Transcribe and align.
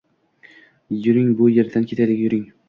Yuring 1.03 1.29
bu 1.43 1.51
yerdan 1.59 1.87
ketaylik 1.93 2.25
yuring!.. 2.25 2.51